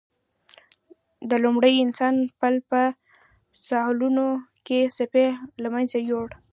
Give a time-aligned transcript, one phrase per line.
[1.29, 2.81] د لومړي انسان پل په
[3.67, 4.25] ساحلونو
[4.65, 5.27] کې څپې
[5.63, 6.29] له منځه یووړ.